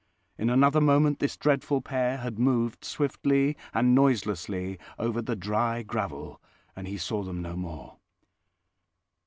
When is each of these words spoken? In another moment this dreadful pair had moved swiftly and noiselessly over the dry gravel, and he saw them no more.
In 0.35 0.49
another 0.49 0.81
moment 0.81 1.19
this 1.19 1.37
dreadful 1.37 1.79
pair 1.79 2.17
had 2.17 2.39
moved 2.39 2.83
swiftly 2.83 3.55
and 3.71 3.93
noiselessly 3.93 4.79
over 4.97 5.21
the 5.21 5.35
dry 5.35 5.83
gravel, 5.83 6.41
and 6.75 6.87
he 6.87 6.97
saw 6.97 7.21
them 7.21 7.39
no 7.43 7.55
more. 7.55 7.97